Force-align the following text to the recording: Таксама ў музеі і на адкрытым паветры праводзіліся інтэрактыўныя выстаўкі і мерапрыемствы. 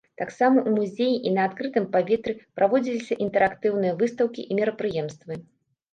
Таксама 0.19 0.57
ў 0.59 0.71
музеі 0.77 1.17
і 1.31 1.33
на 1.35 1.41
адкрытым 1.49 1.85
паветры 1.93 2.33
праводзіліся 2.61 3.19
інтэрактыўныя 3.27 3.93
выстаўкі 4.03 4.41
і 4.51 4.59
мерапрыемствы. 4.61 5.33